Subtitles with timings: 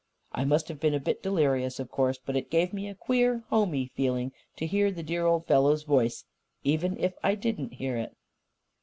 [0.31, 2.17] I must have been a bit delirious, of course.
[2.17, 6.25] But it gave me a queer homey feeling to hear the dear old fellow's voice
[6.63, 8.15] even if I didn't hear it."